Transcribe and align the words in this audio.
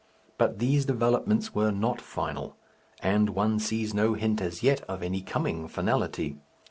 But 0.39 0.57
these 0.57 0.85
developments 0.85 1.53
were 1.53 1.69
not 1.71 2.01
final, 2.01 2.55
and 3.03 3.29
one 3.29 3.59
sees 3.59 3.93
no 3.93 4.15
hint 4.15 4.41
as 4.41 4.63
yet 4.63 4.81
of 4.89 5.03
any 5.03 5.21
coming 5.21 5.67
finality. 5.67 6.37